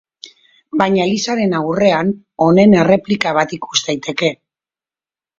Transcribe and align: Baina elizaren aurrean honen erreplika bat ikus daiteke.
Baina 0.81 1.01
elizaren 1.09 1.51
aurrean 1.59 2.09
honen 2.45 2.73
erreplika 2.85 3.35
bat 3.39 3.53
ikus 3.59 3.83
daiteke. 3.91 4.31